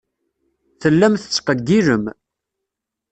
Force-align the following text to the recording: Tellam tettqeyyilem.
Tellam 0.81 1.13
tettqeyyilem. 1.21 2.05